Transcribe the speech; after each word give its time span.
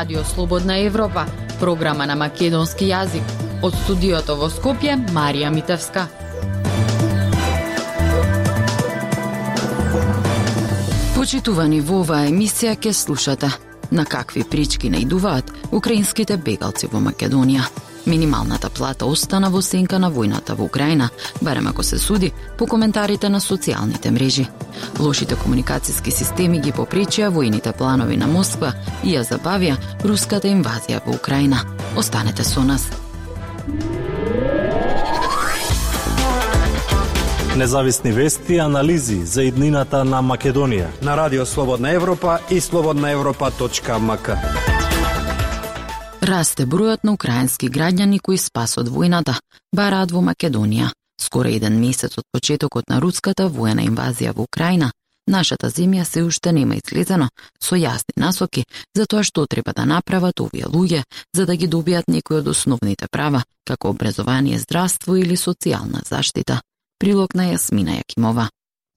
Радио 0.00 0.24
Слободна 0.24 0.78
Европа, 0.78 1.26
програма 1.60 2.06
на 2.06 2.14
македонски 2.16 2.86
јазик. 2.88 3.32
Од 3.60 3.74
студиото 3.82 4.32
во 4.40 4.46
Скопје, 4.48 4.94
Марија 5.12 5.50
Митевска. 5.52 6.06
Почитувани 11.12 11.82
во 11.84 12.00
оваа 12.00 12.22
емисија 12.30 12.78
ке 12.80 12.94
слушате 12.96 13.52
на 13.92 14.06
какви 14.08 14.40
прички 14.40 14.88
наидуваат 14.88 15.52
украинските 15.68 16.40
бегалци 16.40 16.88
во 16.88 17.04
Македонија. 17.04 17.68
Минималната 18.10 18.70
плата 18.70 19.06
остана 19.06 19.52
во 19.54 19.60
сенка 19.62 19.98
на 20.02 20.08
војната 20.10 20.56
во 20.58 20.64
Украина, 20.66 21.10
барем 21.42 21.68
ако 21.70 21.82
се 21.82 21.98
суди 21.98 22.32
по 22.58 22.66
коментарите 22.66 23.28
на 23.28 23.40
социјалните 23.40 24.10
мрежи. 24.10 24.48
Лошите 24.98 25.38
комуникацијски 25.38 26.10
системи 26.10 26.58
ги 26.60 26.72
попречија 26.72 27.30
војните 27.30 27.72
планови 27.72 28.16
на 28.16 28.26
Москва 28.26 28.72
и 29.04 29.14
ја 29.14 29.22
забавија 29.22 29.76
руската 30.02 30.50
инвазија 30.50 31.04
во 31.06 31.14
Украина. 31.14 31.62
Останете 31.96 32.44
со 32.44 32.64
нас. 32.64 32.90
Независни 37.56 38.12
вести 38.12 38.54
и 38.54 38.58
анализи 38.58 39.24
за 39.24 39.42
иднината 39.42 40.04
на 40.04 40.22
Македонија 40.22 40.86
на 41.02 41.16
Радио 41.16 41.46
Слободна 41.46 41.92
Европа 41.92 42.38
и 42.50 42.60
слободнаевропа.мк. 42.60 44.79
Расте 46.20 46.66
бројот 46.68 47.00
на 47.02 47.14
украински 47.16 47.70
граѓани 47.72 48.18
кои 48.20 48.36
спас 48.38 48.76
од 48.76 48.88
војната 48.92 49.38
бараат 49.72 50.10
во 50.12 50.20
Македонија. 50.20 50.90
Скоро 51.16 51.48
еден 51.48 51.78
месец 51.80 52.18
од 52.20 52.26
почетокот 52.32 52.90
на 52.92 52.98
руската 53.00 53.46
воена 53.48 53.86
инвазија 53.88 54.34
во 54.36 54.44
Украина, 54.44 54.90
нашата 55.26 55.70
земја 55.70 56.04
се 56.04 56.22
уште 56.22 56.52
нема 56.52 56.76
излезено 56.76 57.30
со 57.62 57.76
јасни 57.76 58.16
насоки 58.16 58.66
за 58.94 59.06
тоа 59.06 59.24
што 59.24 59.46
треба 59.46 59.72
да 59.72 59.86
направат 59.88 60.40
овие 60.40 60.68
луѓе 60.68 61.02
за 61.32 61.46
да 61.46 61.56
ги 61.56 61.68
добијат 61.68 62.08
некои 62.08 62.36
од 62.36 62.48
основните 62.48 63.08
права, 63.10 63.42
како 63.64 63.88
образование, 63.88 64.58
здравство 64.58 65.16
или 65.16 65.36
социјална 65.36 66.04
заштита. 66.04 66.60
Прилог 66.98 67.34
на 67.34 67.48
Јасмина 67.54 67.96
Јакимова. 67.96 68.50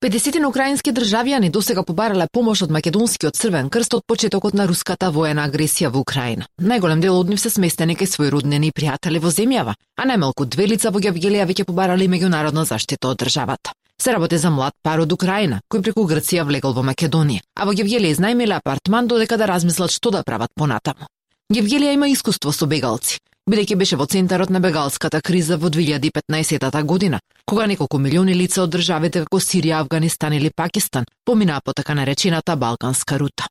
50 0.03 0.41
на 0.43 0.49
украински 0.51 0.91
државјани 0.91 1.47
досега 1.47 1.81
побарале 1.87 2.25
помош 2.27 2.61
од 2.65 2.71
македонскиот 2.75 3.37
Црвен 3.39 3.69
крст 3.71 3.93
од 3.95 4.03
почетокот 4.05 4.53
на 4.53 4.65
руската 4.67 5.07
воена 5.15 5.45
агресија 5.47 5.87
во 5.93 6.01
Украина. 6.03 6.43
Најголем 6.59 6.99
дел 6.99 7.15
од 7.15 7.31
нив 7.31 7.39
се 7.39 7.49
сместени 7.53 7.95
кај 7.95 8.11
свои 8.11 8.27
роднини 8.33 8.67
и 8.67 8.75
пријатели 8.75 9.21
во 9.23 9.31
земјава, 9.31 9.77
а 9.95 10.03
најмалку 10.03 10.43
две 10.43 10.67
лица 10.67 10.91
во 10.91 10.99
Гевгелија 10.99 11.47
веќе 11.47 11.63
побарале 11.63 12.09
меѓународна 12.11 12.65
заштита 12.67 13.13
од 13.13 13.23
државата. 13.23 13.71
Се 13.95 14.11
работи 14.11 14.37
за 14.37 14.51
млад 14.51 14.75
пар 14.83 14.99
од 14.99 15.15
Украина, 15.15 15.61
кој 15.71 15.87
преку 15.87 16.03
Грција 16.03 16.43
влегол 16.43 16.75
во 16.75 16.83
Македонија, 16.83 17.39
а 17.55 17.63
во 17.63 17.71
Гевгелија 17.71 18.11
изнајмиле 18.17 18.59
апартман 18.59 19.07
додека 19.07 19.37
да 19.39 19.47
размислат 19.47 19.95
што 19.95 20.11
да 20.11 20.27
прават 20.27 20.51
понатаму. 20.53 21.07
Гевгелија 21.47 21.95
има 21.95 22.11
искуство 22.11 22.51
со 22.51 22.67
бегалци, 22.67 23.23
бидејќи 23.49 23.75
беше 23.75 23.97
во 23.99 24.05
центарот 24.05 24.49
на 24.49 24.59
бегалската 24.59 25.21
криза 25.21 25.57
во 25.57 25.69
2015 25.69 26.83
година, 26.83 27.19
кога 27.45 27.67
неколку 27.67 27.99
милиони 27.99 28.33
лица 28.33 28.63
од 28.63 28.71
државите 28.71 29.25
како 29.25 29.39
Сирија, 29.39 29.81
Афганистан 29.83 30.33
или 30.33 30.51
Пакистан 30.55 31.05
поминаа 31.25 31.61
по 31.65 31.73
така 31.73 31.93
наречената 31.93 32.55
Балканска 32.55 33.19
рута. 33.19 33.47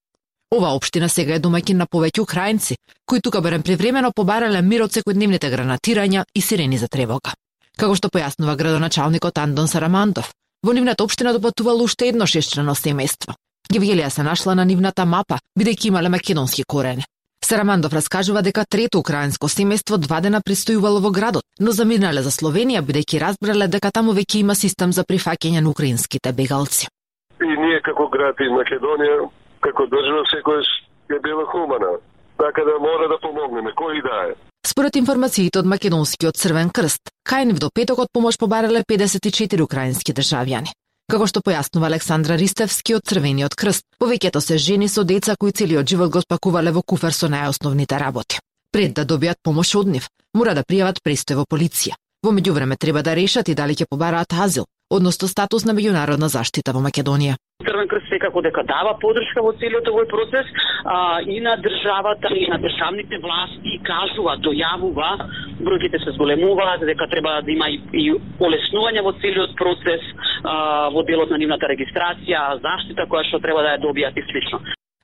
Ова 0.53 0.75
општина 0.77 1.09
сега 1.09 1.35
е 1.35 1.41
домаќин 1.41 1.77
на 1.81 1.87
повеќе 1.87 2.21
украинци, 2.21 2.77
кои 3.07 3.21
тука 3.21 3.41
барем 3.41 3.63
привремено 3.63 4.13
побарале 4.13 4.63
мир 4.63 4.83
од 4.83 4.93
секојдневните 4.93 5.49
гранатирања 5.49 6.25
и 6.35 6.41
сирени 6.41 6.79
за 6.79 6.89
тревога. 6.89 7.33
Како 7.77 7.95
што 7.97 8.09
појаснува 8.09 8.57
градоначалникот 8.57 9.39
Андон 9.39 9.69
Сарамандов, 9.69 10.33
во 10.63 10.73
нивната 10.73 11.05
општина 11.05 11.33
допатувало 11.33 11.85
уште 11.85 12.09
едно 12.09 12.27
шесчлено 12.27 12.75
семејство. 12.75 13.33
Гевгелија 13.73 14.11
се 14.11 14.23
нашла 14.23 14.55
на 14.55 14.65
нивната 14.65 15.05
мапа, 15.05 15.41
бидејќи 15.59 15.89
имале 15.89 16.09
македонски 16.09 16.65
корени. 16.69 17.05
Сарамандов 17.45 17.93
раскажува 17.93 18.43
дека 18.43 18.65
трето 18.65 18.99
украинско 19.03 19.49
семејство 19.51 19.99
два 19.99 20.21
дена 20.21 20.41
пристојувало 20.41 21.03
во 21.03 21.11
градот, 21.11 21.45
но 21.59 21.73
заминале 21.73 22.23
за 22.23 22.31
Словенија 22.31 22.83
бидејќи 22.87 23.21
разбрале 23.21 23.67
дека 23.69 23.91
таму 23.91 24.15
веќе 24.15 24.41
има 24.41 24.55
систем 24.55 24.93
за 24.93 25.03
прифаќање 25.03 25.61
на 25.61 25.71
украинските 25.71 26.33
бегалци. 26.33 26.87
И 27.43 27.53
ние 27.65 27.81
како 27.83 28.07
град 28.09 28.39
из 28.41 28.53
Македонија, 28.55 29.29
како 29.61 29.87
држава 29.91 30.23
секојаш 30.31 30.71
е 31.11 31.19
била 31.27 31.45
хумана. 31.53 31.99
Така 32.39 32.65
да 32.65 32.79
мора 32.79 33.09
да 33.11 33.19
помогнеме, 33.23 33.75
кој 33.75 34.03
да 34.03 34.17
е. 34.31 34.35
Според 34.67 34.97
информациите 34.97 35.59
од 35.59 35.67
Македонскиот 35.67 36.39
Црвен 36.39 36.71
крст, 36.71 37.11
кај 37.29 37.51
нив 37.51 37.59
до 37.59 37.71
петокот 37.75 38.09
помош 38.15 38.39
побарале 38.39 38.85
54 38.89 39.61
украински 39.63 40.15
државјани. 40.15 40.71
Како 41.13 41.27
што 41.29 41.43
појаснува 41.45 41.91
Александра 41.91 42.39
Ристевски 42.41 42.95
од 42.97 43.05
Црвениот 43.11 43.53
крст, 43.61 43.85
повеќето 44.01 44.41
се 44.41 44.57
жени 44.57 44.87
со 44.89 45.03
деца 45.05 45.35
кои 45.37 45.53
целиот 45.53 45.85
живот 45.85 46.09
го 46.15 46.23
спакувале 46.25 46.73
во 46.73 46.81
куфер 46.81 47.13
со 47.13 47.29
најосновните 47.29 47.99
работи. 48.01 48.39
Пред 48.73 48.95
да 48.97 49.05
добијат 49.05 49.37
помош 49.45 49.75
од 49.77 49.91
нив, 49.93 50.07
мора 50.33 50.55
да 50.57 50.65
пријават 50.65 51.03
престој 51.05 51.37
во 51.37 51.45
полиција. 51.45 51.99
Во 52.25 52.33
меѓувреме 52.33 52.79
треба 52.81 53.03
да 53.05 53.13
решат 53.13 53.53
и 53.53 53.59
дали 53.59 53.77
ќе 53.77 53.91
побараат 53.91 54.33
азил, 54.33 54.65
односно 54.93 55.29
статус 55.29 55.65
на 55.65 55.73
меѓународна 55.77 56.29
заштита 56.29 56.75
во 56.77 56.83
Македонија. 56.85 57.39
Црвен 57.65 57.89
крст 57.89 58.09
секако 58.11 58.43
дека 58.43 58.65
дава 58.67 58.93
подршка 59.01 59.43
во 59.47 59.53
целиот 59.61 59.89
овој 59.89 60.09
процес 60.11 60.51
а, 60.85 61.23
и 61.23 61.39
на 61.41 61.57
државата 61.65 62.33
и 62.35 62.49
на 62.51 62.59
државните 62.59 63.21
власти 63.23 63.79
кажува, 63.87 64.37
дојавува, 64.47 65.11
бројките 65.63 66.03
се 66.05 66.17
зголемуваат, 66.19 66.85
дека 66.91 67.09
треба 67.15 67.39
да 67.47 67.55
има 67.55 67.71
и, 67.71 67.81
и 67.93 68.05
олеснување 68.49 69.07
во 69.07 69.15
целиот 69.23 69.57
процес 69.57 70.05
а, 70.43 70.91
во 70.91 71.07
делот 71.09 71.31
на 71.31 71.39
нивната 71.39 71.71
регистрација, 71.71 72.61
заштита 72.67 73.09
која 73.09 73.25
што 73.31 73.41
треба 73.41 73.63
да 73.63 73.77
ја 73.77 73.85
добијат 73.87 74.19
и 74.19 74.27
слично. 74.31 74.61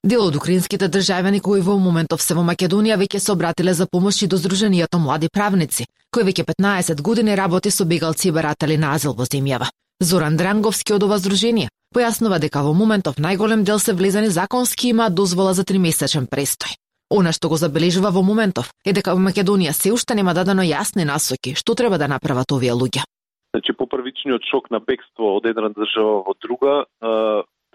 Дел 0.06 0.22
од 0.22 0.36
украинските 0.38 0.86
државјани 0.86 1.40
кои 1.42 1.60
во 1.60 1.74
моментов 1.82 2.22
се 2.22 2.34
во 2.38 2.44
Македонија 2.46 2.94
веќе 3.00 3.18
се 3.18 3.32
обратиле 3.32 3.72
за 3.74 3.86
помош 3.90 4.22
и 4.22 4.28
до 4.30 4.38
Сдруженијето 4.38 5.00
млади 5.02 5.26
правници, 5.26 5.86
кој 6.14 6.22
веќе 6.28 6.44
15 6.46 7.02
години 7.02 7.34
работи 7.34 7.70
со 7.74 7.84
бегалци 7.84 8.28
и 8.28 8.30
баратели 8.30 8.76
на 8.78 8.92
азил 8.94 9.16
во 9.18 9.26
земјава. 9.26 9.66
Зоран 10.00 10.36
Дранговски 10.36 10.94
од 10.94 11.02
ова 11.02 11.18
здружение 11.18 11.66
појаснува 11.90 12.38
дека 12.38 12.62
во 12.62 12.76
моментов 12.78 13.18
најголем 13.18 13.64
дел 13.66 13.82
се 13.82 13.92
влезани 13.92 14.30
законски 14.30 14.94
има 14.94 15.10
дозвола 15.10 15.52
за 15.52 15.64
тримесечен 15.64 16.30
престој. 16.30 16.78
Она 17.10 17.32
што 17.32 17.48
го 17.48 17.56
забележува 17.56 18.14
во 18.14 18.22
моментов 18.22 18.70
е 18.84 18.92
дека 18.92 19.16
во 19.18 19.18
Македонија 19.18 19.74
се 19.74 19.90
уште 19.90 20.14
нема 20.14 20.34
дадено 20.34 20.62
јасни 20.62 21.02
насоки 21.04 21.56
што 21.58 21.74
треба 21.74 21.98
да 21.98 22.06
направат 22.06 22.52
овие 22.52 22.70
луѓе. 22.70 23.02
Значи 23.50 23.72
по 23.72 23.86
првичниот 23.86 24.46
шок 24.46 24.70
на 24.70 24.78
бегство 24.78 25.34
од 25.34 25.46
една 25.50 25.74
држава 25.74 26.22
во 26.22 26.34
друга, 26.38 26.84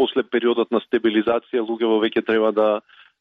после 0.03 0.27
периодот 0.27 0.75
на 0.75 0.83
стабилизација 0.83 1.63
луѓето 1.63 2.03
веќе 2.03 2.27
треба 2.27 2.51
да 2.51 2.69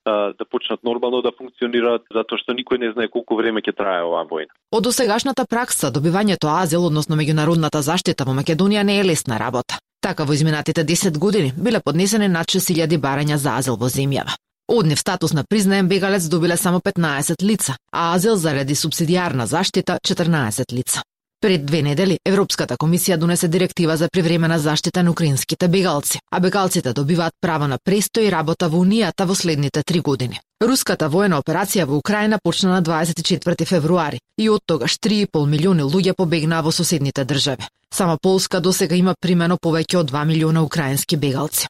да 0.05 0.45
почнат 0.51 0.83
нормално 0.83 1.23
да 1.23 1.31
функционираат, 1.31 2.03
затоа 2.11 2.39
што 2.41 2.57
никој 2.59 2.81
не 2.83 2.91
знае 2.91 3.07
колку 3.07 3.37
време 3.39 3.63
ќе 3.63 3.71
трае 3.71 4.03
оваа 4.03 4.27
војна. 4.27 4.51
Од 4.75 4.83
досегашната 4.89 5.47
пракса, 5.47 5.93
добивањето 5.95 6.51
азил, 6.51 6.89
односно 6.89 7.15
меѓународната 7.21 7.79
заштита 7.87 8.27
во 8.27 8.35
Македонија 8.35 8.83
не 8.83 8.99
е 8.99 9.05
лесна 9.07 9.39
работа. 9.39 9.79
Така 10.03 10.27
во 10.27 10.35
изминатите 10.35 10.83
10 10.85 11.19
години 11.19 11.53
биле 11.57 11.81
поднесени 11.81 12.29
над 12.29 12.51
6000 12.51 12.99
барања 12.99 13.39
за 13.39 13.55
азил 13.63 13.79
во 13.79 13.87
земјава. 13.87 14.35
Од 14.69 14.87
нив 14.87 14.99
статус 14.99 15.33
на 15.33 15.45
признаем 15.49 15.89
бегалец 15.89 16.27
добиле 16.29 16.57
само 16.57 16.81
15 16.81 17.43
лица, 17.43 17.77
а 17.93 18.15
азил 18.15 18.37
заради 18.37 18.75
субсидиарна 18.75 19.47
заштита 19.47 19.99
14 20.03 20.73
лица. 20.73 21.03
Пред 21.43 21.65
две 21.67 21.83
недели 21.83 22.19
Европската 22.25 22.77
комисија 22.79 23.17
донесе 23.19 23.49
директива 23.49 23.97
за 23.97 24.09
привремена 24.13 24.59
заштита 24.59 25.03
на 25.03 25.11
украинските 25.11 25.69
бегалци, 25.69 26.21
а 26.31 26.41
бегалците 26.41 26.93
добиваат 26.93 27.35
право 27.41 27.67
на 27.67 27.79
престој 27.79 28.29
и 28.29 28.31
работа 28.31 28.69
во 28.69 28.79
Унијата 28.79 29.27
во 29.27 29.35
следните 29.35 29.83
три 29.83 30.01
години. 30.01 30.39
Руската 30.63 31.09
воена 31.09 31.41
операција 31.43 31.85
во 31.85 31.99
Украина 31.99 32.39
почна 32.45 32.71
на 32.71 32.83
24 32.83 33.67
февруари 33.67 34.21
и 34.39 34.49
од 34.49 34.63
тогаш 34.67 34.95
3,5 35.03 35.47
милиони 35.47 35.83
луѓе 35.83 36.15
побегнаа 36.15 36.63
во 36.63 36.71
соседните 36.71 37.25
држави. 37.25 37.67
Само 37.91 38.19
Полска 38.23 38.61
досега 38.61 38.95
има 38.95 39.15
примено 39.21 39.59
повеќе 39.59 39.97
од 39.97 40.13
2 40.13 40.25
милиона 40.25 40.63
украински 40.63 41.17
бегалци. 41.17 41.67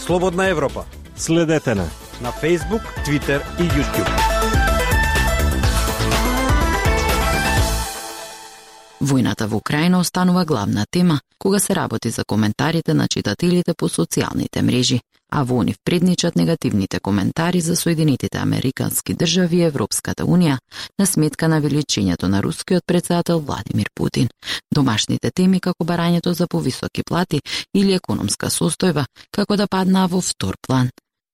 Слободна 0.00 0.48
Европа. 0.48 0.84
Следете 1.16 1.74
на 1.74 1.90
на 2.22 2.30
Facebook, 2.32 2.82
Twitter 3.04 3.42
и 3.58 3.68
YouTube. 3.68 4.61
Војната 9.02 9.48
во 9.50 9.56
Украина 9.56 9.98
останува 9.98 10.44
главна 10.44 10.84
тема 10.90 11.20
кога 11.38 11.58
се 11.58 11.74
работи 11.74 12.10
за 12.10 12.24
коментарите 12.24 12.94
на 12.94 13.08
читателите 13.08 13.74
по 13.74 13.88
социјалните 13.88 14.62
мрежи, 14.62 15.00
а 15.32 15.42
во 15.42 15.62
нив 15.62 15.76
предничат 15.84 16.36
негативните 16.36 17.00
коментари 17.00 17.60
за 17.60 17.76
Соединетите 17.76 18.38
Американски 18.38 19.14
држави 19.14 19.56
и 19.56 19.66
Европската 19.66 20.24
Унија 20.24 20.58
на 20.98 21.06
сметка 21.06 21.48
на 21.48 21.60
величењето 21.60 22.30
на 22.30 22.42
рускиот 22.42 22.86
председател 22.86 23.40
Владимир 23.40 23.90
Путин. 23.94 24.28
Домашните 24.74 25.30
теми 25.30 25.60
како 25.60 25.84
барањето 25.84 26.30
за 26.30 26.46
повисоки 26.46 27.02
плати 27.02 27.40
или 27.74 27.94
економска 27.94 28.46
состојба 28.46 29.04
како 29.32 29.56
да 29.56 29.66
паднаа 29.66 30.06
во 30.06 30.20
втор 30.20 30.54
план. 30.66 30.90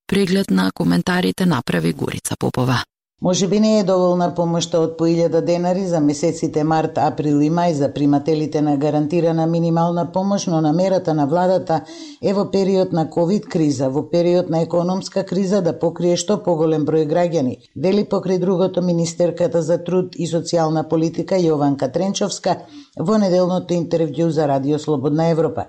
Преглед 0.06 0.50
на 0.50 0.70
коментарите 0.72 1.46
направи 1.46 1.92
Горица 1.92 2.34
Попова. 2.38 2.84
Може 3.22 3.48
би 3.48 3.60
не 3.60 3.78
е 3.78 3.84
доволна 3.84 4.34
помошта 4.34 4.78
од 4.78 4.92
по 4.98 5.04
1000 5.04 5.40
денари 5.42 5.86
за 5.86 6.00
месеците 6.00 6.62
март, 6.64 6.98
април 7.02 7.40
и 7.42 7.48
мај 7.50 7.72
за 7.74 7.88
примателите 7.94 8.60
на 8.62 8.76
гарантирана 8.76 9.46
минимална 9.46 10.04
помош, 10.12 10.46
но 10.46 10.60
намерата 10.60 11.14
на 11.14 11.26
владата 11.26 11.80
е 12.22 12.34
во 12.34 12.44
период 12.50 12.92
на 12.92 13.10
ковид 13.10 13.48
криза, 13.48 13.88
во 13.90 14.04
период 14.10 14.50
на 14.50 14.60
економска 14.62 15.24
криза 15.26 15.62
да 15.62 15.74
покрие 15.78 16.14
што 16.16 16.38
поголем 16.44 16.86
број 16.86 17.08
граѓани, 17.10 17.56
Дели 17.74 18.04
покри 18.04 18.38
другото 18.38 18.82
министерката 18.82 19.62
за 19.62 19.82
труд 19.82 20.14
и 20.14 20.30
социјална 20.30 20.86
политика 20.88 21.34
Јованка 21.34 21.90
Тренчовска 21.92 22.56
во 22.96 23.18
неделното 23.18 23.74
интервју 23.74 24.28
за 24.28 24.46
Радио 24.46 24.78
Слободна 24.78 25.30
Европа. 25.34 25.66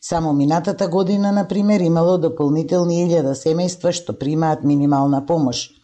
Само 0.00 0.32
минатата 0.32 0.88
година, 0.88 1.32
на 1.32 1.48
пример, 1.48 1.80
имало 1.80 2.18
дополнителни 2.18 3.04
1000 3.10 3.34
семејства 3.34 3.90
што 3.90 4.12
примаат 4.12 4.62
минимална 4.62 5.26
помош. 5.26 5.81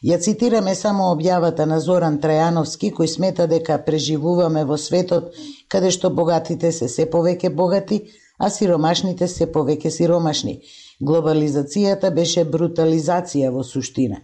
Ја 0.00 0.16
цитираме 0.16 0.72
само 0.74 1.10
објавата 1.12 1.66
на 1.68 1.76
Зоран 1.84 2.14
Трајановски, 2.20 2.88
кој 2.96 3.08
смета 3.14 3.44
дека 3.46 3.74
преживуваме 3.84 4.62
во 4.64 4.78
светот 4.80 5.34
каде 5.68 5.90
што 5.96 6.10
богатите 6.20 6.70
се 6.72 6.86
се 6.88 7.04
повеќе 7.14 7.50
богати, 7.56 7.98
а 8.38 8.48
сиромашните 8.48 9.28
се 9.28 9.46
повеќе 9.56 9.90
сиромашни. 9.96 10.54
Глобализацијата 11.10 12.10
беше 12.16 12.44
брутализација 12.54 13.50
во 13.52 13.64
суштина. 13.72 14.22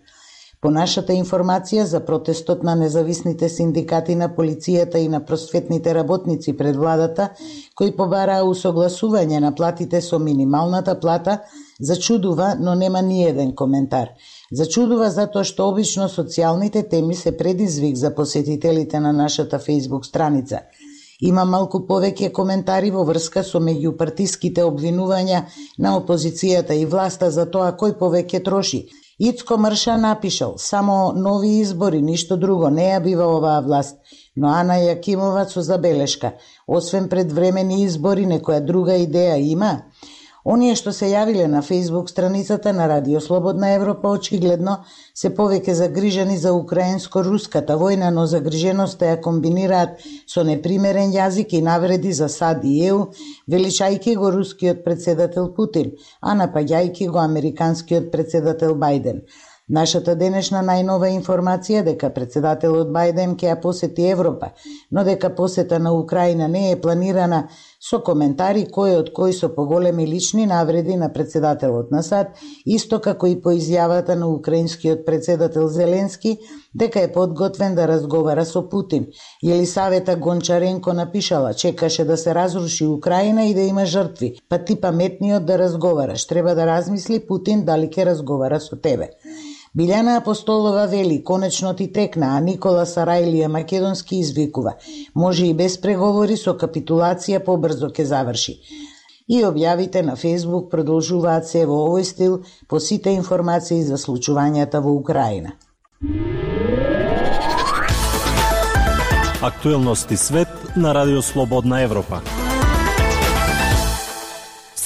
По 0.61 0.73
нашата 0.73 1.13
информација 1.13 1.85
за 1.85 2.01
протестот 2.07 2.63
на 2.65 2.75
независните 2.75 3.49
синдикати 3.49 4.17
на 4.17 4.31
полицијата 4.39 4.97
и 5.05 5.09
на 5.09 5.21
просветните 5.25 5.95
работници 5.95 6.57
пред 6.57 6.77
владата, 6.77 7.29
кои 7.75 7.93
побараа 7.97 8.49
усогласување 8.49 9.45
на 9.45 9.53
платите 9.55 10.01
со 10.01 10.19
минималната 10.19 10.97
плата, 11.01 11.43
зачудува, 11.81 12.55
но 12.61 12.75
нема 12.75 13.03
ни 13.03 13.25
еден 13.27 13.55
коментар– 13.55 14.09
Зачудува 14.53 15.09
затоа 15.11 15.43
што 15.45 15.65
обично 15.73 16.07
социјалните 16.09 16.83
теми 16.91 17.15
се 17.15 17.37
предизвик 17.37 17.97
за 17.97 18.15
посетителите 18.15 19.01
на 19.01 19.13
нашата 19.13 19.59
Facebook 19.59 20.07
страница. 20.07 20.61
Има 21.21 21.45
малку 21.45 21.81
повеќе 21.89 22.33
коментари 22.33 22.91
во 22.91 23.03
врска 23.09 23.43
со 23.43 23.59
меѓупартиските 23.59 24.63
обвинувања 24.63 25.43
на 25.79 25.97
опозицијата 25.99 26.77
и 26.77 26.85
власта 26.87 27.31
за 27.31 27.47
тоа 27.51 27.73
кој 27.73 27.97
повеќе 27.99 28.45
троши. 28.45 28.87
Ицко 29.19 29.57
Мрша 29.57 29.97
напишал, 29.97 30.55
само 30.59 31.13
нови 31.17 31.59
избори, 31.61 32.03
ништо 32.03 32.37
друго, 32.37 32.69
не 32.71 32.85
ја 32.91 33.01
бива 33.03 33.27
оваа 33.27 33.63
власт. 33.65 33.97
Но 34.37 34.51
Ана 34.53 34.77
Јакимова 34.77 35.47
со 35.49 35.63
забелешка, 35.63 36.35
освен 36.67 37.09
предвремени 37.09 37.83
избори, 37.85 38.27
некоја 38.27 38.61
друга 38.61 38.99
идеја 39.01 39.41
има? 39.41 39.71
Оние 40.47 40.77
што 40.79 40.93
се 40.95 41.09
јавиле 41.11 41.49
на 41.51 41.61
Facebook 41.67 42.11
страницата 42.11 42.73
на 42.73 42.85
Радио 42.87 43.21
Слободна 43.21 43.71
Европа 43.75 44.13
очигледно 44.15 44.77
се 45.23 45.31
повеќе 45.39 45.75
загрижени 45.75 46.37
за 46.39 46.53
украинско-руската 46.55 47.75
војна, 47.81 48.13
но 48.15 48.29
загриженоста 48.31 49.09
ја 49.09 49.17
комбинираат 49.25 50.07
со 50.35 50.45
непримерен 50.47 51.11
јазик 51.17 51.57
и 51.59 51.63
навреди 51.71 52.13
за 52.13 52.29
САД 52.37 52.63
и 52.63 52.77
ЕУ, 52.93 53.03
величајки 53.51 54.15
го 54.23 54.31
рускиот 54.37 54.85
председател 54.85 55.51
Путин, 55.59 55.91
а 56.21 56.39
напаѓајки 56.39 57.11
го 57.11 57.19
американскиот 57.27 58.13
председател 58.15 58.79
Бајден. 58.87 59.25
Нашата 59.69 60.13
денешна 60.15 60.61
најнова 60.63 61.09
информација 61.11 61.81
дека 61.83 62.13
председателот 62.15 62.93
Бајден 62.95 63.33
ќе 63.35 63.49
ја 63.49 63.57
посети 63.63 64.05
Европа, 64.13 64.53
но 64.93 65.03
дека 65.03 65.33
посета 65.35 65.81
на 65.83 65.91
Украина 65.93 66.47
не 66.47 66.71
е 66.71 66.81
планирана 66.81 67.49
со 67.91 68.01
коментари 68.03 68.65
кој 68.77 68.97
од 69.01 69.11
кои 69.15 69.33
со 69.33 69.49
поголеми 69.55 70.07
лични 70.07 70.47
навреди 70.47 70.97
на 70.97 71.13
председателот 71.13 71.91
на 71.91 72.03
САД, 72.03 72.33
исто 72.67 72.99
како 73.01 73.27
и 73.31 73.37
по 73.43 73.53
изјавата 73.55 74.17
на 74.19 74.29
украинскиот 74.29 75.05
председател 75.07 75.69
Зеленски 75.69 76.37
дека 76.75 77.01
е 77.01 77.13
подготвен 77.13 77.75
да 77.75 77.89
разговара 77.89 78.45
со 78.45 78.69
Путин. 78.69 79.07
Елисавета 79.45 80.17
Гончаренко 80.17 80.93
напишала, 80.93 81.55
чекаше 81.55 82.05
да 82.05 82.17
се 82.17 82.35
разруши 82.35 82.87
Украина 82.87 83.45
и 83.45 83.55
да 83.55 83.61
има 83.61 83.87
жртви, 83.87 84.35
па 84.49 84.59
ти 84.59 84.81
паметниот 84.81 85.47
да 85.47 85.59
разговараш, 85.59 86.27
треба 86.27 86.55
да 86.55 86.67
размисли 86.67 87.21
Путин 87.27 87.65
дали 87.65 87.89
ќе 87.89 88.07
разговара 88.07 88.61
со 88.61 88.77
тебе. 88.77 89.11
Билјана 89.77 90.17
Апостолова 90.17 90.87
вели, 90.87 91.25
конечно 91.25 91.75
ти 91.77 91.93
текна, 91.93 92.31
а 92.37 92.41
Никола 92.41 92.87
Сарајлија 92.89 93.51
Македонски 93.53 94.17
извикува. 94.25 94.73
Може 95.15 95.47
и 95.47 95.55
без 95.55 95.77
преговори 95.81 96.39
со 96.41 96.55
капитулација 96.57 97.43
побрзо 97.45 97.91
ќе 97.93 98.07
заврши. 98.09 98.55
И 99.29 99.43
објавите 99.45 100.01
на 100.07 100.15
Фейсбук 100.17 100.71
продолжуваат 100.73 101.45
се 101.51 101.67
во 101.67 101.83
овој 101.91 102.09
стил 102.09 102.39
по 102.69 102.81
сите 102.81 103.13
информации 103.13 103.83
за 103.85 104.01
случувањата 104.01 104.81
во 104.81 104.97
Украина. 104.97 105.53
Актуелности 109.43 110.17
свет 110.17 110.49
на 110.77 110.95
Радио 110.95 111.23
Слободна 111.23 111.83
Европа 111.83 112.46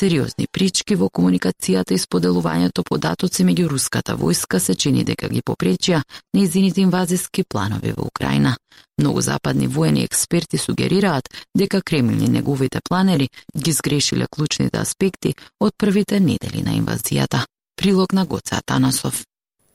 сериозни 0.01 0.47
прички 0.53 0.97
во 0.97 1.11
комуникацијата 1.13 1.95
и 1.95 2.01
споделувањето 2.01 2.85
податоци 2.89 3.45
меѓу 3.45 3.69
руската 3.75 4.17
војска 4.17 4.59
се 4.59 4.75
чини 4.75 5.05
дека 5.05 5.29
ги 5.29 5.43
попречија 5.45 6.01
неизините 6.37 6.81
инвазиски 6.81 7.45
планови 7.45 7.93
во 7.97 8.07
Украина. 8.09 8.57
Многу 8.99 9.21
западни 9.21 9.67
воени 9.67 10.05
експерти 10.05 10.59
сугерираат 10.59 11.29
дека 11.57 11.83
Кремљ 11.83 12.25
и 12.25 12.29
неговите 12.29 12.81
планери 12.89 13.29
ги 13.57 13.73
сгрешиле 13.73 14.27
клучните 14.31 14.79
аспекти 14.79 15.35
од 15.61 15.77
првите 15.77 16.21
недели 16.21 16.63
на 16.63 16.77
инвазијата. 16.81 17.45
Прилог 17.77 18.13
на 18.13 18.25
Гоце 18.25 18.57
Атанасов. 18.57 19.25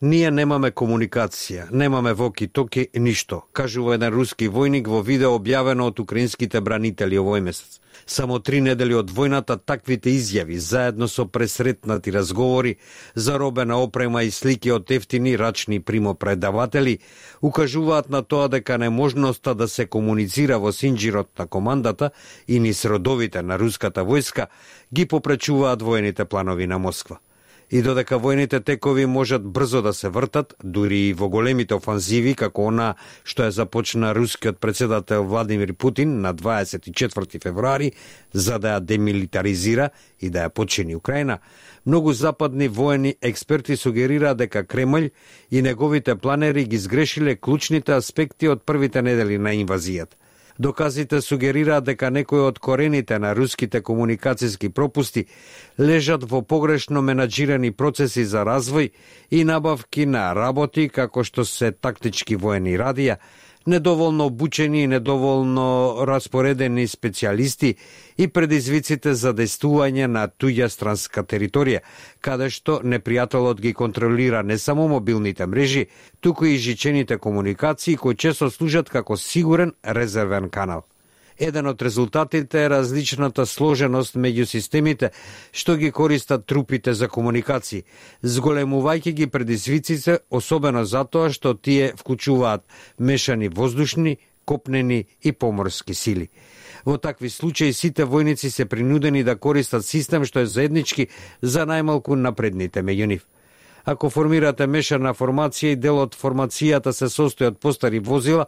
Ние 0.02 0.28
немаме 0.28 0.74
комуникација, 0.76 1.70
немаме 1.72 2.12
воки-токи, 2.14 2.90
ништо, 3.00 3.38
кажува 3.56 3.94
еден 3.96 4.12
руски 4.12 4.50
војник 4.52 4.90
во 4.92 5.00
видео 5.00 5.30
објавено 5.38 5.86
од 5.88 6.00
украинските 6.04 6.60
бранители 6.60 7.16
овој 7.16 7.40
месец. 7.40 7.78
Само 8.06 8.40
три 8.40 8.60
недели 8.60 8.92
од 8.94 9.08
војната 9.08 9.56
таквите 9.56 10.12
изјави, 10.12 10.58
заедно 10.60 11.08
со 11.08 11.24
пресретнати 11.26 12.12
разговори, 12.12 12.76
заробена 13.16 13.78
опрема 13.80 14.24
и 14.24 14.32
слики 14.32 14.72
од 14.72 14.92
ефтини 14.92 15.38
рачни 15.38 15.80
примопредаватели, 15.80 17.00
укажуваат 17.42 18.10
на 18.10 18.22
тоа 18.22 18.50
дека 18.50 18.78
неможноста 18.78 19.56
да 19.56 19.68
се 19.68 19.86
комуницира 19.86 20.60
во 20.60 20.76
синџирот 20.76 21.32
на 21.40 21.48
командата 21.48 22.12
и 22.48 22.60
низ 22.60 22.84
родовите 22.86 23.42
на 23.42 23.56
руската 23.56 24.04
војска 24.04 24.48
ги 24.94 25.06
попречуваат 25.06 25.82
воените 25.82 26.26
планови 26.26 26.68
на 26.68 26.80
Москва 26.80 27.20
и 27.70 27.82
додека 27.82 28.20
војните 28.22 28.60
текови 28.64 29.06
можат 29.06 29.44
брзо 29.44 29.82
да 29.82 29.94
се 29.94 30.10
вртат, 30.10 30.54
дури 30.64 31.00
и 31.10 31.14
во 31.14 31.30
големите 31.30 31.76
офанзиви, 31.76 32.36
како 32.36 32.68
она 32.70 32.96
што 33.24 33.48
е 33.48 33.52
започна 33.52 34.14
рускиот 34.16 34.60
председател 34.60 35.24
Владимир 35.24 35.74
Путин 35.74 36.22
на 36.22 36.34
24 36.34 37.42
февруари, 37.44 37.92
за 38.34 38.60
да 38.60 38.76
ја 38.76 38.80
демилитаризира 38.80 39.90
и 40.20 40.30
да 40.30 40.46
ја 40.46 40.50
почини 40.50 40.96
Украина, 40.96 41.40
многу 41.86 42.14
западни 42.14 42.68
воени 42.68 43.16
експерти 43.22 43.78
сугерираат 43.78 44.38
дека 44.38 44.64
Кремљ 44.64 45.12
и 45.52 45.62
неговите 45.62 46.16
планери 46.16 46.66
ги 46.66 46.76
изгрешиле 46.76 47.36
клучните 47.36 47.94
аспекти 47.94 48.48
од 48.48 48.64
првите 48.66 49.02
недели 49.02 49.38
на 49.38 49.54
инвазијата. 49.56 50.16
Доказите 50.60 51.20
сугерираат 51.22 51.84
дека 51.84 52.10
некои 52.10 52.40
од 52.40 52.60
корените 52.64 53.18
на 53.20 53.34
руските 53.36 53.82
комуникацијски 53.84 54.70
пропусти 54.72 55.26
лежат 55.80 56.24
во 56.24 56.42
погрешно 56.42 57.02
менаџирани 57.04 57.72
процеси 57.76 58.24
за 58.24 58.46
развој 58.48 58.92
и 59.32 59.44
набавки 59.44 60.06
на 60.06 60.32
работи 60.34 60.88
како 60.90 61.24
што 61.28 61.44
се 61.44 61.72
тактички 61.72 62.40
воени 62.40 62.78
радија, 62.80 63.18
недоволно 63.66 64.26
обучени 64.26 64.84
и 64.84 64.88
недоволно 64.88 66.06
распоредени 66.08 66.88
специјалисти 66.88 67.76
и 68.18 68.28
предизвиците 68.28 69.14
за 69.14 69.34
действување 69.34 70.08
на 70.08 70.28
туѓа 70.28 70.70
странска 70.70 71.24
територија, 71.24 71.82
каде 72.22 72.50
што 72.50 72.80
непријателот 72.84 73.62
ги 73.62 73.74
контролира 73.74 74.44
не 74.44 74.58
само 74.58 74.88
мобилните 74.88 75.46
мрежи, 75.46 75.88
туку 76.20 76.46
и 76.46 76.58
жичените 76.58 77.18
комуникации 77.18 77.96
кои 77.96 78.16
често 78.16 78.52
служат 78.52 78.90
како 78.90 79.18
сигурен 79.18 79.74
резервен 79.84 80.50
канал. 80.50 80.86
Еден 81.40 81.68
од 81.68 81.82
резултатите 81.82 82.64
е 82.64 82.70
различната 82.70 83.46
сложеност 83.46 84.16
меѓу 84.16 84.46
системите 84.48 85.12
што 85.52 85.76
ги 85.76 85.92
користат 85.92 86.46
трупите 86.48 86.94
за 86.94 87.10
комуникации, 87.12 87.84
зголемувајќи 88.24 89.12
ги 89.12 89.28
предизвиците, 89.28 90.20
особено 90.30 90.86
затоа 90.86 91.30
што 91.30 91.54
тие 91.54 91.92
вклучуваат 92.00 92.64
мешани 93.00 93.50
воздушни, 93.50 94.18
копнени 94.46 95.06
и 95.24 95.32
поморски 95.32 95.94
сили. 95.94 96.30
Во 96.86 96.98
такви 96.98 97.30
случаи 97.30 97.74
сите 97.74 98.06
војници 98.06 98.50
се 98.50 98.66
принудени 98.66 99.24
да 99.24 99.36
користат 99.36 99.86
систем 99.86 100.26
што 100.26 100.40
е 100.40 100.46
заеднички 100.46 101.10
за 101.42 101.66
најмалку 101.66 102.16
напредните 102.16 102.80
меѓу 102.80 103.06
нив. 103.06 103.26
Ако 103.86 104.10
формирате 104.10 104.66
мешана 104.66 105.12
формација 105.14 105.76
и 105.76 105.78
дел 105.78 106.00
од 106.02 106.16
формацијата 106.18 106.90
се 106.94 107.10
состои 107.10 107.52
од 107.52 107.60
постари 107.62 108.00
возила, 108.00 108.48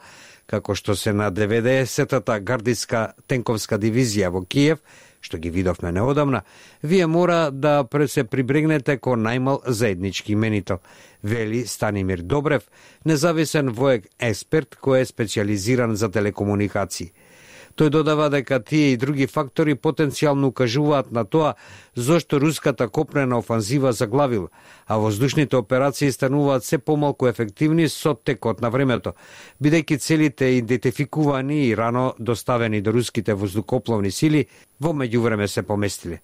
како 0.49 0.73
што 0.75 0.95
се 0.97 1.13
на 1.13 1.27
90-та 1.31 2.39
гардиска 2.39 3.11
тенковска 3.27 3.77
дивизија 3.77 4.31
во 4.33 4.41
Киев, 4.41 4.81
што 5.21 5.37
ги 5.37 5.51
видовме 5.53 5.91
неодамна, 5.91 6.41
вие 6.81 7.05
мора 7.05 7.51
да 7.51 7.85
се 8.07 8.23
прибрегнете 8.23 8.97
кон 8.97 9.21
најмал 9.27 9.61
заеднички 9.67 10.33
именител, 10.33 10.79
вели 11.23 11.65
Станимир 11.67 12.21
Добрев, 12.21 12.63
независен 13.05 13.69
воек 13.69 14.09
експерт 14.19 14.75
кој 14.81 15.01
е 15.01 15.05
специализиран 15.05 15.95
за 15.95 16.09
телекомуникации– 16.09 17.11
Тој 17.77 17.91
додава 17.93 18.31
дека 18.33 18.57
тие 18.65 18.93
и 18.93 18.97
други 18.97 19.27
фактори 19.29 19.75
потенцијално 19.77 20.47
укажуваат 20.49 21.11
на 21.13 21.23
тоа 21.25 21.53
зошто 21.95 22.39
руската 22.41 22.87
копнена 22.89 23.37
офанзива 23.37 23.91
заглавил, 23.93 24.47
а 24.87 24.97
воздушните 24.97 25.57
операции 25.57 26.11
стануваат 26.11 26.63
се 26.63 26.77
помалку 26.77 27.27
ефективни 27.27 27.89
со 27.89 28.15
текот 28.15 28.61
на 28.61 28.71
времето, 28.73 29.13
бидејќи 29.61 29.97
целите 29.99 30.49
идентификувани 30.57 31.67
и 31.67 31.75
рано 31.77 32.15
доставени 32.19 32.81
до 32.81 32.91
руските 32.97 33.33
воздухопловни 33.33 34.11
сили 34.11 34.47
во 34.81 34.89
меѓувреме 34.89 35.47
се 35.47 35.61
поместиле. 35.61 36.21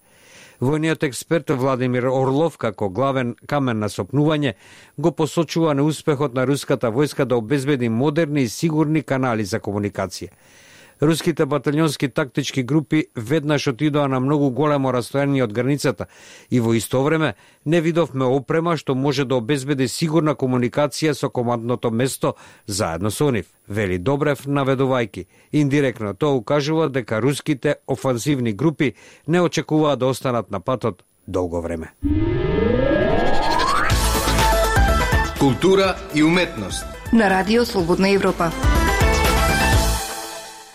Војниот 0.60 1.06
експерт 1.06 1.50
Владимир 1.50 2.10
Орлов, 2.10 2.58
како 2.58 2.88
главен 2.88 3.36
камен 3.46 3.78
на 3.78 3.88
сопнување, 3.88 4.54
го 4.98 5.12
посочува 5.12 5.74
неуспехот 5.74 6.34
на 6.34 6.46
руската 6.46 6.90
војска 6.90 7.24
да 7.24 7.36
обезбеди 7.36 7.88
модерни 7.88 8.42
и 8.42 8.48
сигурни 8.48 9.02
канали 9.02 9.44
за 9.44 9.60
комуникација 9.60 10.34
руските 11.04 11.46
батальонски 11.46 12.08
тактички 12.08 12.62
групи 12.62 13.06
веднаш 13.16 13.66
отидоа 13.66 14.08
на 14.08 14.20
многу 14.20 14.50
големо 14.50 14.92
растојание 14.92 15.44
од 15.44 15.52
границата 15.52 16.06
и 16.50 16.60
во 16.60 16.74
исто 16.74 17.02
време 17.04 17.34
не 17.64 17.80
видовме 17.80 18.24
опрема 18.24 18.76
што 18.76 18.94
може 18.94 19.24
да 19.24 19.36
обезбеди 19.36 19.88
сигурна 19.88 20.34
комуникација 20.34 21.12
со 21.12 21.28
командното 21.28 21.90
место 21.90 22.34
заедно 22.66 23.10
со 23.10 23.30
нив, 23.30 23.46
вели 23.68 23.98
Добрев 23.98 24.46
наведувајки. 24.46 25.26
Индиректно 25.52 26.14
тоа 26.14 26.34
укажува 26.34 26.88
дека 26.88 27.20
руските 27.22 27.76
офанзивни 27.86 28.52
групи 28.52 28.94
не 29.26 29.40
очекуваат 29.40 29.98
да 29.98 30.06
останат 30.06 30.50
на 30.50 30.60
патот 30.60 31.04
долго 31.28 31.60
време. 31.60 31.92
Култура 35.38 35.96
и 36.14 36.22
уметност 36.22 36.84
на 37.12 37.30
Радио 37.30 37.64
Слободна 37.64 38.08
Европа 38.08 38.50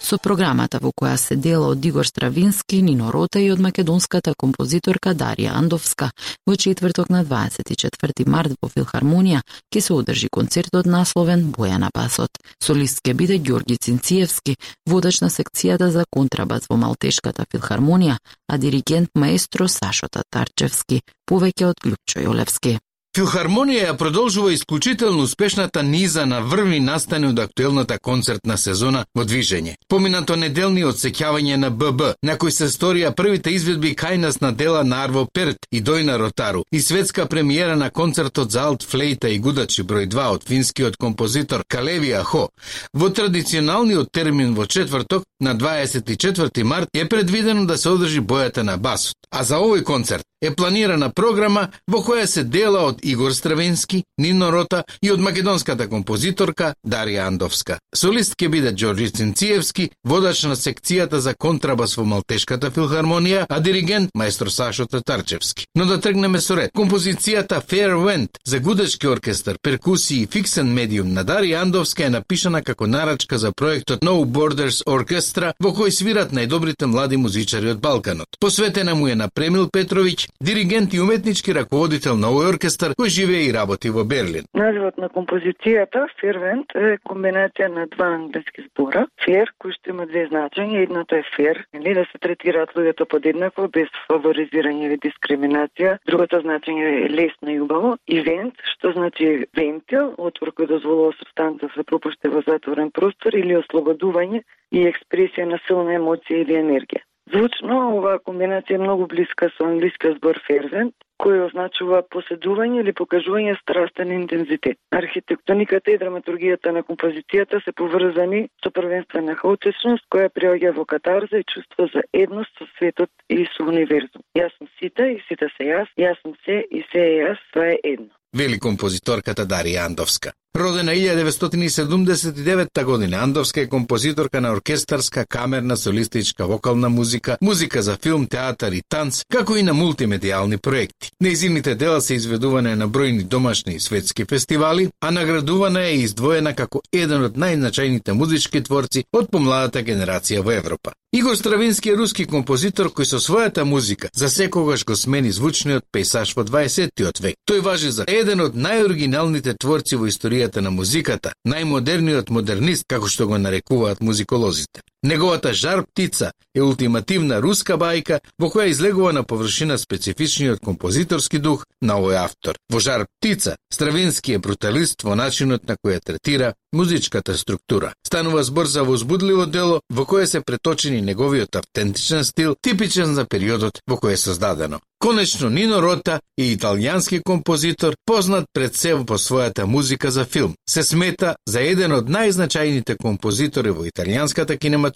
со 0.09 0.17
програмата 0.17 0.79
во 0.81 0.89
која 0.89 1.17
се 1.21 1.35
дела 1.37 1.67
од 1.69 1.85
Игор 1.85 2.07
Стравински, 2.07 2.81
Нино 2.81 3.11
Рота 3.13 3.39
и 3.39 3.51
од 3.53 3.59
македонската 3.61 4.33
композиторка 4.33 5.13
Дарија 5.13 5.53
Андовска. 5.59 6.09
Во 6.47 6.55
четврток 6.55 7.11
на 7.13 7.21
24 7.25 8.25
март 8.25 8.57
во 8.61 8.71
Филхармонија 8.73 9.43
ќе 9.69 9.81
се 9.85 9.93
одржи 9.93 10.31
концертот 10.33 10.89
насловен 10.89 11.45
Бојана 11.53 11.91
Басот. 11.93 12.41
Солист 12.63 13.03
ќе 13.05 13.13
биде 13.13 13.37
Ѓорги 13.37 13.77
Цинциевски, 13.77 14.57
водач 14.89 15.21
на 15.21 15.29
секцијата 15.29 15.93
за 15.93 16.05
контрабас 16.09 16.65
во 16.69 16.81
Малтешката 16.81 17.45
Филхармонија, 17.51 18.17
а 18.49 18.57
диригент 18.57 19.13
маестро 19.13 19.69
Сашо 19.69 20.09
Татарчевски, 20.09 21.03
повеќе 21.29 21.69
од 21.69 21.85
Глупчо 21.85 22.25
Јолевски. 22.25 22.79
Филхармонија 23.19 23.89
ја 23.89 23.93
продолжува 23.99 24.53
исклучително 24.53 25.23
успешната 25.27 25.81
низа 25.83 26.23
на 26.25 26.37
врви 26.39 26.77
настани 26.79 27.27
од 27.27 27.39
актуелната 27.39 27.97
концертна 27.99 28.55
сезона 28.57 29.01
во 29.15 29.25
движење. 29.27 29.73
Поминато 29.91 30.37
неделни 30.39 30.85
одсеќавање 30.87 31.57
на 31.59 31.69
ББ, 31.69 32.13
на 32.23 32.37
кој 32.39 32.55
се 32.55 32.69
сторија 32.71 33.11
првите 33.11 33.51
изведби 33.51 33.91
кај 33.91 34.21
нас 34.23 34.39
на 34.39 34.53
дела 34.55 34.85
на 34.87 35.01
Арво 35.03 35.25
Перт 35.33 35.67
и 35.71 35.81
Дојна 35.83 36.15
Ротару 36.21 36.63
и 36.71 36.79
светска 36.81 37.25
премиера 37.25 37.75
на 37.75 37.89
концертот 37.89 38.51
за 38.51 38.61
алт 38.69 38.83
флейта 38.83 39.27
и 39.27 39.39
гудачи 39.39 39.83
број 39.83 40.07
2 40.07 40.29
од 40.37 40.47
финскиот 40.47 40.95
композитор 40.97 41.67
Калеви 41.67 42.13
Ахо. 42.21 42.47
Во 42.93 43.09
традиционалниот 43.09 44.13
термин 44.13 44.55
во 44.55 44.65
четврток 44.65 45.27
на 45.41 45.55
24 45.55 46.63
март 46.63 46.87
е 46.93 47.09
предвидено 47.09 47.65
да 47.65 47.77
се 47.77 47.89
одржи 47.89 48.21
бојата 48.21 48.63
на 48.63 48.77
басот. 48.77 49.15
А 49.31 49.43
за 49.43 49.59
овој 49.59 49.83
концерт 49.83 50.23
е 50.41 50.55
планирана 50.55 51.09
програма 51.13 51.67
во 51.87 51.99
која 52.03 52.25
се 52.25 52.43
дела 52.43 52.85
од 52.87 52.99
Игор 53.03 53.33
Стравенски, 53.33 54.03
Нино 54.17 54.51
Рота 54.51 54.83
и 55.01 55.11
од 55.11 55.19
македонската 55.19 55.87
композиторка 55.89 56.73
Дарија 56.87 57.27
Андовска. 57.27 57.79
Солист 57.95 58.35
ќе 58.39 58.49
биде 58.49 58.71
Ѓорѓи 58.71 59.15
Цинциевски, 59.17 59.89
водач 60.03 60.43
на 60.47 60.55
секцијата 60.55 61.19
за 61.19 61.33
контрабас 61.35 61.97
во 61.97 62.05
Малтешката 62.05 62.71
филхармонија, 62.71 63.45
а 63.49 63.59
диригент 63.59 64.11
маестро 64.15 64.49
Сашо 64.49 64.85
Татарчевски. 64.87 65.65
Но 65.75 65.85
да 65.85 65.99
тргнеме 65.99 66.41
со 66.41 66.55
ред. 66.55 66.71
Композицијата 66.77 67.61
Fair 67.61 67.95
Wind 67.99 68.39
за 68.45 68.59
гудачки 68.59 69.07
оркестар, 69.07 69.57
перкусии 69.61 70.21
и 70.23 70.27
фиксен 70.27 70.73
медиум 70.73 71.13
на 71.13 71.25
Дарија 71.25 71.61
Андовска 71.61 72.05
е 72.05 72.09
напишана 72.09 72.63
како 72.63 72.87
нарачка 72.87 73.37
за 73.37 73.51
проектот 73.51 73.99
No 74.01 74.23
Borders 74.25 74.83
Orchestra, 74.87 75.53
во 75.59 75.73
кој 75.75 75.91
свират 75.91 76.31
најдобрите 76.31 76.85
млади 76.85 77.17
музичари 77.17 77.71
од 77.75 77.81
Балканот. 77.81 78.39
Посветена 78.39 78.95
му 78.95 79.07
е 79.07 79.15
на 79.15 79.29
Премил 79.29 79.67
Петровиќ, 79.67 80.28
диригент 80.41 80.93
и 80.93 80.99
уметнички 80.99 81.53
раководител 81.53 82.17
на 82.17 82.29
овој 82.31 82.53
оркестар 82.53 82.93
кој 82.99 83.09
живее 83.09 83.49
и 83.49 83.53
работи 83.53 83.89
во 83.89 84.03
Берлин. 84.03 84.45
Називот 84.53 84.97
на 84.97 85.09
композицијата 85.09 86.05
Фервент 86.21 86.75
е 86.75 86.97
комбинација 87.09 87.67
на 87.73 87.85
два 87.95 88.07
англиски 88.17 88.65
збора. 88.69 89.07
Фер, 89.25 89.51
кој 89.61 89.75
што 89.77 89.93
има 89.93 90.05
две 90.05 90.27
значења, 90.31 90.83
едното 90.83 91.15
е 91.15 91.23
фер, 91.35 91.63
или 91.73 91.93
да 91.93 92.05
се 92.11 92.21
третираат 92.23 92.75
луѓето 92.75 93.05
подеднакво 93.05 93.67
без 93.67 93.89
фаворизирање 94.07 94.85
или 94.87 95.01
дискриминација. 95.05 95.97
Другото 96.07 96.41
значење 96.45 96.85
е 97.05 97.09
лесно 97.09 97.51
и 97.51 97.59
убаво. 97.59 97.97
И 98.07 98.21
вент, 98.21 98.55
што 98.75 98.93
значи 98.95 99.45
вентил, 99.55 100.15
отвор 100.17 100.53
кој 100.55 100.71
дозволува 100.75 101.13
субстанца 101.19 101.67
да 101.67 101.73
се 101.75 101.83
пропушти 101.83 102.31
во 102.31 102.41
затворен 102.47 102.91
простор 102.91 103.35
или 103.35 103.57
ослободување 103.59 104.43
и 104.71 104.85
експресија 104.87 105.45
на 105.49 105.59
силна 105.67 105.97
емоција 105.99 106.43
или 106.43 106.59
енергија. 106.61 107.03
Звучно, 107.29 107.75
оваа 107.99 108.17
комбинација 108.25 108.79
е 108.79 108.81
многу 108.81 109.05
блиска 109.09 109.51
со 109.53 109.67
англискиот 109.69 110.17
збор 110.17 110.39
fervent, 110.47 110.95
кој 111.21 111.43
означува 111.45 111.99
поседување 112.15 112.79
или 112.81 112.93
покажување 112.95 113.53
страстен 113.59 114.13
интензитет. 114.15 114.79
Архитектониката 114.95 115.93
и 115.93 115.99
драматургијата 116.01 116.73
на 116.73 116.81
композицијата 116.87 117.59
се 117.65 117.75
поврзани 117.81 118.47
со 118.63 118.71
првенствена 118.73 119.35
хаотичност 119.41 120.07
која 120.13 120.31
приоѓа 120.33 120.73
во 120.77 120.87
катарза 120.89 121.43
и 121.43 121.47
чувство 121.53 121.89
за 121.93 122.01
едност 122.13 122.55
со 122.57 122.65
светот 122.77 123.11
и 123.29 123.45
со 123.53 123.67
универзум. 123.67 124.25
Јас 124.39 124.55
сум 124.57 124.71
сите 124.79 125.11
и 125.13 125.19
сите 125.27 125.51
се 125.57 125.69
јас, 125.69 125.91
јас 125.99 126.17
сум 126.23 126.33
се 126.45 126.63
и 126.71 126.81
се 126.91 127.03
е 127.11 127.13
јас, 127.27 127.45
тоа 127.53 127.73
е 127.75 127.77
едно. 127.83 128.13
Вели 128.33 128.59
композиторката 128.61 129.45
Дарија 129.45 129.85
Андовска. 129.85 130.33
Родена 130.57 130.91
1979 130.91 132.83
година, 132.83 133.17
Андовска 133.17 133.61
е 133.61 133.67
композиторка 133.67 134.41
на 134.41 134.51
оркестарска, 134.51 135.25
камерна, 135.25 135.77
солистичка, 135.77 136.47
вокална 136.47 136.89
музика, 136.89 137.37
музика 137.41 137.81
за 137.81 137.97
филм, 138.03 138.27
театар 138.27 138.71
и 138.71 138.81
танц, 138.89 139.21
како 139.31 139.55
и 139.55 139.63
на 139.63 139.73
мултимедијални 139.73 140.57
проекти. 140.57 141.11
Нејзините 141.23 141.75
дела 141.75 142.01
се 142.01 142.15
изведуване 142.15 142.75
на 142.75 142.89
бројни 142.89 143.23
домашни 143.23 143.75
и 143.75 143.79
светски 143.79 144.25
фестивали, 144.25 144.89
а 145.01 145.11
наградувана 145.11 145.83
е 145.83 145.95
издвоена 145.95 146.55
како 146.55 146.81
еден 146.91 147.23
од 147.29 147.37
најзначајните 147.37 148.11
музички 148.11 148.63
творци 148.63 149.05
од 149.13 149.29
помладата 149.29 149.83
генерација 149.85 150.41
во 150.41 150.57
Европа. 150.57 150.93
Игор 151.11 151.35
Стравински 151.35 151.89
е 151.89 151.95
руски 151.97 152.25
композитор 152.29 152.91
кој 152.93 153.05
со 153.09 153.17
својата 153.17 153.63
музика 153.65 154.09
за 154.13 154.29
секогаш 154.29 154.83
го 154.85 154.95
смени 154.95 155.31
звучниот 155.31 155.87
пейсаж 155.91 156.35
во 156.37 156.43
20-тиот 156.45 157.21
век. 157.21 157.35
Тој 157.49 157.63
важи 157.65 157.89
за 157.89 158.05
еден 158.05 158.41
од 158.45 158.53
најоригиналните 158.53 159.55
творци 159.57 159.97
во 159.97 160.05
историја 160.05 160.38
историјата 160.39 160.61
на 160.61 160.71
музиката, 160.71 161.33
најмодерниот 161.45 162.29
модернист, 162.29 162.85
како 162.87 163.07
што 163.07 163.27
го 163.27 163.37
нарекуваат 163.37 164.01
музиколозите. 164.01 164.81
Неговата 165.03 165.53
жар 165.53 165.85
птица 165.85 166.31
е 166.55 166.61
ултимативна 166.61 167.37
руска 167.39 167.77
бајка 167.79 168.17
во 168.35 168.49
која 168.51 168.67
излегува 168.67 169.13
на 169.15 169.23
површина 169.23 169.77
специфичниот 169.79 170.59
композиторски 170.59 171.39
дух 171.39 171.63
на 171.81 171.95
овој 172.01 172.17
автор. 172.19 172.59
Во 172.69 172.79
жар 172.83 173.05
птица, 173.07 173.55
Стравински 173.71 174.33
е 174.33 174.39
бруталист 174.43 175.03
во 175.03 175.15
начинот 175.15 175.63
на 175.69 175.77
која 175.79 176.01
третира 176.03 176.53
музичката 176.73 177.37
структура. 177.37 177.93
Станува 178.07 178.43
збор 178.43 178.65
за 178.65 178.83
возбудливо 178.83 179.45
дело 179.45 179.81
во 179.89 180.05
кое 180.05 180.27
се 180.27 180.41
преточени 180.41 181.01
неговиот 181.01 181.55
автентичен 181.55 182.25
стил, 182.25 182.55
типичен 182.61 183.15
за 183.15 183.25
периодот 183.25 183.79
во 183.87 183.95
кој 183.95 184.13
е 184.13 184.17
создадено. 184.17 184.79
Конечно, 185.01 185.49
Нино 185.49 185.81
Рота 185.81 186.19
е 186.37 186.43
италијански 186.57 187.21
композитор, 187.23 187.95
познат 188.05 188.45
пред 188.53 188.75
се 188.75 188.95
по 189.07 189.17
својата 189.17 189.63
музика 189.63 190.11
за 190.11 190.25
филм. 190.25 190.55
Се 190.69 190.83
смета 190.83 191.35
за 191.47 191.61
еден 191.61 191.91
од 191.91 192.09
најзначајните 192.09 192.97
композитори 192.97 193.71
во 193.71 193.85
италијанската 193.87 194.57
кинематографија, 194.57 194.88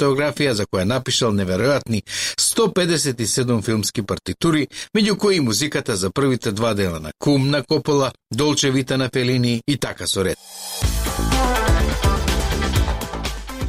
за 0.53 0.65
која 0.65 0.83
напишал 0.83 1.31
неверојатни 1.31 2.03
157 2.37 3.63
филмски 3.63 4.01
партитури, 4.01 4.67
меѓу 4.95 5.17
кои 5.17 5.39
музиката 5.39 5.95
за 5.95 6.11
првите 6.11 6.51
два 6.51 6.73
дела 6.73 6.99
на 6.99 7.11
Кум 7.19 7.49
на 7.49 7.63
Копола, 7.63 8.11
Долче 8.31 8.71
Вита 8.71 8.97
на 8.97 9.09
Фелини 9.13 9.61
и 9.67 9.77
така 9.77 10.07
со 10.07 10.23
ред. 10.25 10.37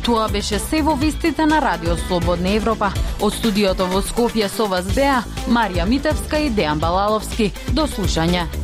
Тоа 0.04 0.28
беше 0.28 0.58
се 0.58 0.82
во 0.82 0.96
вистите 0.96 1.46
на 1.46 1.62
Радио 1.62 1.96
Слободна 1.96 2.50
Европа. 2.50 2.90
Од 3.24 3.32
студиото 3.32 3.86
во 3.88 4.02
Скопје 4.04 4.50
со 4.52 4.66
вас 4.68 4.84
беа 4.92 5.22
Марија 5.48 5.88
Митевска 5.88 6.42
и 6.44 6.52
Дејан 6.52 6.76
Балаловски. 6.76 7.52
До 7.72 7.88
слушање. 7.88 8.63